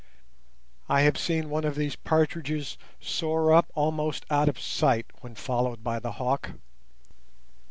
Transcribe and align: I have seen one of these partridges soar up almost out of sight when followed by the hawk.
I 0.89 1.01
have 1.01 1.15
seen 1.15 1.51
one 1.51 1.63
of 1.63 1.75
these 1.75 1.95
partridges 1.95 2.75
soar 2.99 3.53
up 3.53 3.71
almost 3.75 4.25
out 4.31 4.49
of 4.49 4.59
sight 4.59 5.05
when 5.19 5.35
followed 5.35 5.83
by 5.83 5.99
the 5.99 6.13
hawk. 6.13 6.53